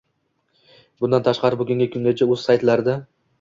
Bundan 1.05 1.25
tashqari 1.27 1.59
bugungi 1.59 1.89
kungacha 1.97 2.29
o’z 2.37 2.47
saytlarida 2.49 2.99